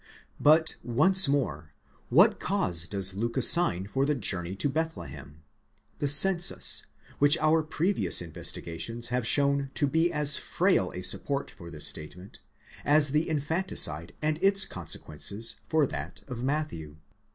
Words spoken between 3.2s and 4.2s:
assign for the